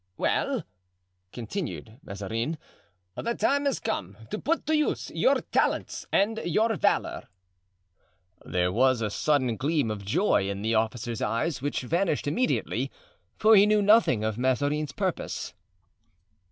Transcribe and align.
"Well," 0.17 0.63
continued 1.31 1.99
Mazarin, 2.03 2.57
"the 3.15 3.35
time 3.35 3.65
has 3.65 3.79
come 3.79 4.17
to 4.31 4.39
put 4.39 4.65
to 4.65 4.75
use 4.75 5.11
your 5.11 5.41
talents 5.51 6.07
and 6.11 6.39
your 6.43 6.75
valor." 6.75 7.27
There 8.43 8.71
was 8.71 9.01
a 9.03 9.11
sudden 9.11 9.57
gleam 9.57 9.91
of 9.91 10.03
joy 10.03 10.49
in 10.49 10.63
the 10.63 10.73
officer's 10.73 11.21
eyes, 11.21 11.61
which 11.61 11.81
vanished 11.81 12.25
immediately, 12.25 12.89
for 13.37 13.55
he 13.55 13.67
knew 13.67 13.83
nothing 13.83 14.23
of 14.23 14.39
Mazarin's 14.39 14.91
purpose. 14.91 15.53